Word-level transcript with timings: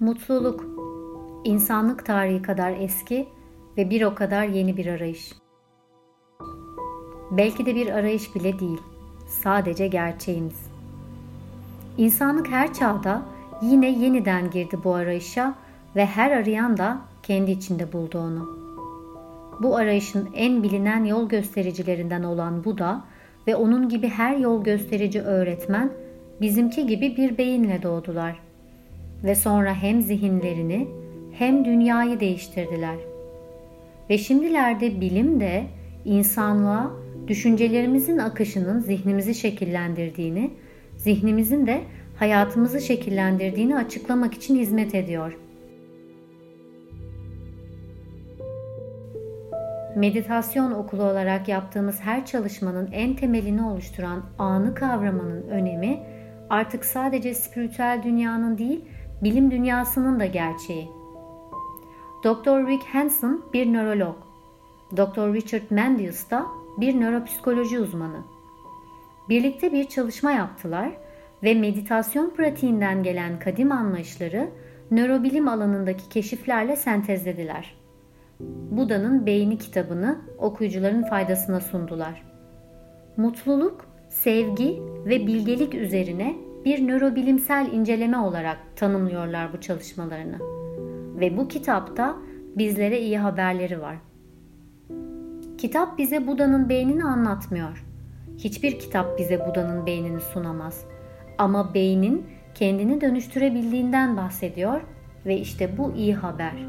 Mutluluk, 0.00 0.64
insanlık 1.44 2.06
tarihi 2.06 2.42
kadar 2.42 2.72
eski 2.72 3.28
ve 3.76 3.90
bir 3.90 4.02
o 4.02 4.14
kadar 4.14 4.44
yeni 4.44 4.76
bir 4.76 4.86
arayış. 4.86 5.32
Belki 7.30 7.66
de 7.66 7.74
bir 7.74 7.88
arayış 7.88 8.34
bile 8.34 8.58
değil, 8.58 8.80
sadece 9.42 9.88
gerçeğimiz. 9.88 10.70
İnsanlık 11.98 12.48
her 12.48 12.74
çağda 12.74 13.22
yine 13.62 13.90
yeniden 13.90 14.50
girdi 14.50 14.78
bu 14.84 14.94
arayışa 14.94 15.54
ve 15.96 16.06
her 16.06 16.30
arayan 16.30 16.76
da 16.76 17.00
kendi 17.22 17.50
içinde 17.50 17.92
buldu 17.92 18.18
onu. 18.18 18.58
Bu 19.62 19.76
arayışın 19.76 20.28
en 20.34 20.62
bilinen 20.62 21.04
yol 21.04 21.28
göstericilerinden 21.28 22.22
olan 22.22 22.64
Buda 22.64 23.04
ve 23.46 23.56
onun 23.56 23.88
gibi 23.88 24.08
her 24.08 24.36
yol 24.36 24.64
gösterici 24.64 25.22
öğretmen 25.22 25.92
bizimki 26.40 26.86
gibi 26.86 27.16
bir 27.16 27.38
beyinle 27.38 27.82
doğdular 27.82 28.49
ve 29.24 29.34
sonra 29.34 29.74
hem 29.74 30.02
zihinlerini 30.02 30.88
hem 31.32 31.64
dünyayı 31.64 32.20
değiştirdiler. 32.20 32.96
Ve 34.10 34.18
şimdilerde 34.18 35.00
bilim 35.00 35.40
de 35.40 35.64
insanlığa 36.04 36.90
düşüncelerimizin 37.26 38.18
akışının 38.18 38.80
zihnimizi 38.80 39.34
şekillendirdiğini, 39.34 40.50
zihnimizin 40.96 41.66
de 41.66 41.80
hayatımızı 42.16 42.80
şekillendirdiğini 42.80 43.76
açıklamak 43.76 44.34
için 44.34 44.56
hizmet 44.56 44.94
ediyor. 44.94 45.38
Meditasyon 49.96 50.72
okulu 50.72 51.02
olarak 51.02 51.48
yaptığımız 51.48 52.00
her 52.00 52.26
çalışmanın 52.26 52.88
en 52.92 53.16
temelini 53.16 53.62
oluşturan 53.62 54.22
anı 54.38 54.74
kavramanın 54.74 55.48
önemi 55.48 56.00
artık 56.50 56.84
sadece 56.84 57.34
spiritüel 57.34 58.00
dünyanın 58.04 58.58
değil, 58.58 58.84
bilim 59.22 59.50
dünyasının 59.50 60.20
da 60.20 60.26
gerçeği. 60.26 60.90
Dr. 62.24 62.66
Rick 62.66 62.84
Hanson 62.84 63.44
bir 63.52 63.72
nörolog. 63.72 64.16
Dr. 64.96 65.34
Richard 65.34 65.70
Mendius 65.70 66.30
da 66.30 66.46
bir 66.76 67.00
nöropsikoloji 67.00 67.78
uzmanı. 67.78 68.22
Birlikte 69.28 69.72
bir 69.72 69.84
çalışma 69.84 70.30
yaptılar 70.30 70.92
ve 71.42 71.54
meditasyon 71.54 72.30
pratiğinden 72.30 73.02
gelen 73.02 73.38
kadim 73.38 73.72
anlayışları 73.72 74.50
nörobilim 74.90 75.48
alanındaki 75.48 76.08
keşiflerle 76.08 76.76
sentezlediler. 76.76 77.74
Buda'nın 78.70 79.26
Beyni 79.26 79.58
kitabını 79.58 80.18
okuyucuların 80.38 81.02
faydasına 81.02 81.60
sundular. 81.60 82.22
Mutluluk, 83.16 83.86
sevgi 84.08 84.82
ve 85.04 85.26
bilgelik 85.26 85.74
üzerine 85.74 86.36
bir 86.64 86.88
nörobilimsel 86.88 87.72
inceleme 87.72 88.18
olarak 88.18 88.58
tanımlıyorlar 88.76 89.52
bu 89.52 89.60
çalışmalarını. 89.60 90.38
Ve 91.20 91.36
bu 91.36 91.48
kitapta 91.48 92.16
bizlere 92.56 93.00
iyi 93.00 93.18
haberleri 93.18 93.80
var. 93.80 93.96
Kitap 95.58 95.98
bize 95.98 96.26
Buda'nın 96.26 96.68
beynini 96.68 97.04
anlatmıyor. 97.04 97.86
Hiçbir 98.38 98.78
kitap 98.78 99.18
bize 99.18 99.46
Buda'nın 99.48 99.86
beynini 99.86 100.20
sunamaz. 100.20 100.84
Ama 101.38 101.74
beynin 101.74 102.26
kendini 102.54 103.00
dönüştürebildiğinden 103.00 104.16
bahsediyor 104.16 104.80
ve 105.26 105.38
işte 105.38 105.78
bu 105.78 105.92
iyi 105.92 106.14
haber. 106.14 106.66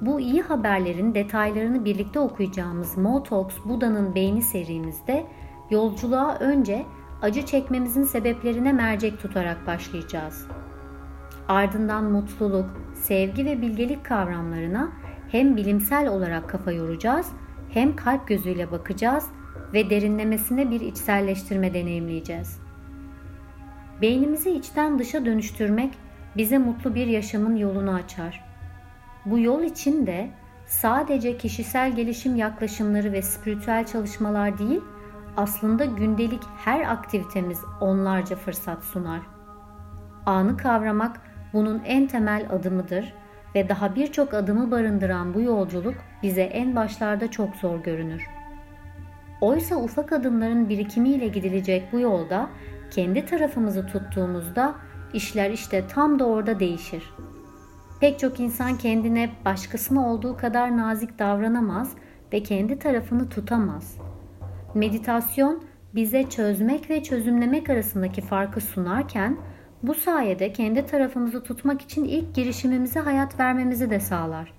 Bu 0.00 0.20
iyi 0.20 0.42
haberlerin 0.42 1.14
detaylarını 1.14 1.84
birlikte 1.84 2.20
okuyacağımız 2.20 2.98
Mo 2.98 3.22
Talks 3.22 3.54
Buda'nın 3.64 4.14
Beyni 4.14 4.42
serimizde 4.42 5.24
yolculuğa 5.70 6.36
önce 6.40 6.84
acı 7.22 7.46
çekmemizin 7.46 8.04
sebeplerine 8.04 8.72
mercek 8.72 9.20
tutarak 9.20 9.66
başlayacağız. 9.66 10.46
Ardından 11.48 12.04
mutluluk, 12.04 12.70
sevgi 12.94 13.44
ve 13.44 13.62
bilgelik 13.62 14.04
kavramlarına 14.04 14.92
hem 15.30 15.56
bilimsel 15.56 16.08
olarak 16.08 16.48
kafa 16.48 16.72
yoracağız 16.72 17.26
hem 17.70 17.96
kalp 17.96 18.28
gözüyle 18.28 18.70
bakacağız 18.70 19.26
ve 19.72 19.90
derinlemesine 19.90 20.70
bir 20.70 20.80
içselleştirme 20.80 21.74
deneyimleyeceğiz. 21.74 22.60
Beynimizi 24.02 24.50
içten 24.50 24.98
dışa 24.98 25.24
dönüştürmek 25.24 25.94
bize 26.36 26.58
mutlu 26.58 26.94
bir 26.94 27.06
yaşamın 27.06 27.56
yolunu 27.56 27.94
açar. 27.94 28.44
Bu 29.24 29.38
yol 29.38 29.62
için 29.62 30.06
de 30.06 30.30
sadece 30.66 31.38
kişisel 31.38 31.96
gelişim 31.96 32.36
yaklaşımları 32.36 33.12
ve 33.12 33.22
spiritüel 33.22 33.86
çalışmalar 33.86 34.58
değil, 34.58 34.80
aslında 35.36 35.84
gündelik 35.84 36.42
her 36.64 36.92
aktivitemiz 36.92 37.60
onlarca 37.80 38.36
fırsat 38.36 38.84
sunar. 38.84 39.20
Anı 40.26 40.56
kavramak 40.56 41.20
bunun 41.52 41.82
en 41.84 42.06
temel 42.06 42.46
adımıdır 42.50 43.14
ve 43.54 43.68
daha 43.68 43.94
birçok 43.94 44.34
adımı 44.34 44.70
barındıran 44.70 45.34
bu 45.34 45.40
yolculuk 45.40 45.94
bize 46.22 46.42
en 46.42 46.76
başlarda 46.76 47.30
çok 47.30 47.56
zor 47.56 47.78
görünür. 47.78 48.22
Oysa 49.40 49.76
ufak 49.76 50.12
adımların 50.12 50.68
birikimiyle 50.68 51.28
gidilecek 51.28 51.92
bu 51.92 52.00
yolda 52.00 52.48
kendi 52.90 53.26
tarafımızı 53.26 53.86
tuttuğumuzda 53.86 54.74
işler 55.12 55.50
işte 55.50 55.86
tam 55.86 56.18
da 56.18 56.24
orada 56.26 56.60
değişir. 56.60 57.14
Pek 58.00 58.18
çok 58.18 58.40
insan 58.40 58.78
kendine 58.78 59.30
başkasına 59.44 60.08
olduğu 60.12 60.36
kadar 60.36 60.76
nazik 60.76 61.18
davranamaz 61.18 61.92
ve 62.32 62.42
kendi 62.42 62.78
tarafını 62.78 63.28
tutamaz. 63.28 64.09
Meditasyon 64.74 65.62
bize 65.94 66.22
çözmek 66.22 66.90
ve 66.90 67.02
çözümlemek 67.02 67.70
arasındaki 67.70 68.20
farkı 68.20 68.60
sunarken 68.60 69.38
bu 69.82 69.94
sayede 69.94 70.52
kendi 70.52 70.86
tarafımızı 70.86 71.42
tutmak 71.42 71.82
için 71.82 72.04
ilk 72.04 72.34
girişimimize 72.34 73.00
hayat 73.00 73.40
vermemizi 73.40 73.90
de 73.90 74.00
sağlar. 74.00 74.52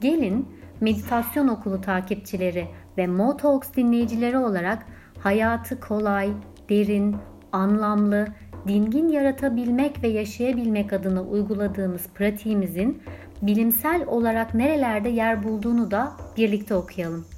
Gelin 0.00 0.48
meditasyon 0.80 1.48
okulu 1.48 1.80
takipçileri 1.80 2.68
ve 2.98 3.06
Motalks 3.06 3.68
dinleyicileri 3.76 4.38
olarak 4.38 4.86
hayatı 5.18 5.80
kolay, 5.80 6.30
derin, 6.68 7.16
anlamlı, 7.52 8.26
dingin 8.68 9.08
yaratabilmek 9.08 10.02
ve 10.02 10.08
yaşayabilmek 10.08 10.92
adına 10.92 11.22
uyguladığımız 11.22 12.08
pratiğimizin 12.14 13.02
bilimsel 13.42 14.04
olarak 14.06 14.54
nerelerde 14.54 15.08
yer 15.08 15.42
bulduğunu 15.42 15.90
da 15.90 16.12
birlikte 16.36 16.74
okuyalım. 16.74 17.37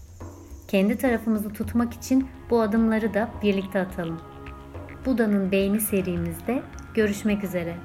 Kendi 0.70 0.98
tarafımızı 0.98 1.52
tutmak 1.52 1.92
için 1.92 2.28
bu 2.50 2.60
adımları 2.60 3.14
da 3.14 3.30
birlikte 3.42 3.80
atalım. 3.80 4.20
Buda'nın 5.06 5.52
Beyni 5.52 5.80
serimizde 5.80 6.62
görüşmek 6.94 7.44
üzere. 7.44 7.76